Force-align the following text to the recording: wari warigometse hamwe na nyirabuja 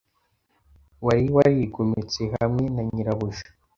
wari 1.05 1.25
warigometse 1.35 2.21
hamwe 2.35 2.63
na 2.73 2.81
nyirabuja 2.91 3.45